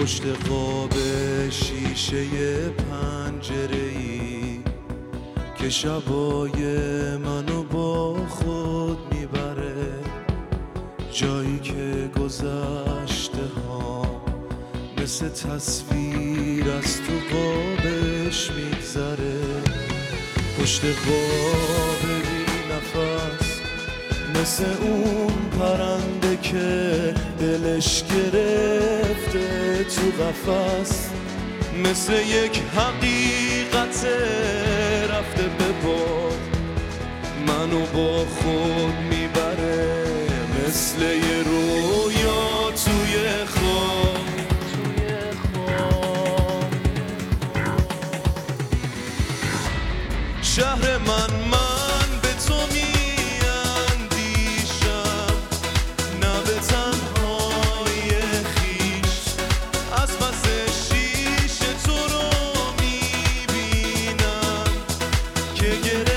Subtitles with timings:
[0.00, 0.92] پشت قاب
[1.50, 2.24] شیشه
[2.68, 4.60] پنجره ای
[5.58, 6.56] که شبای
[7.16, 9.74] منو با خود می‌بره.
[11.12, 14.22] جایی که گذشته ها
[15.02, 19.40] مثل تصویر از تو قابش میگذره.
[20.60, 23.60] پشت قاب بی نفس
[24.34, 31.08] مثل اون پرنده که دلش گرفته تو قفس.
[31.84, 34.06] مثل یک حقیقت
[35.10, 36.40] رفته به باد.
[37.46, 40.04] منو با خود می‌بره
[40.66, 44.20] مثل یه رویا توی خواب
[50.42, 51.59] شهر من
[65.60, 66.09] که گرفتی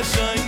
[0.00, 0.39] yaşayın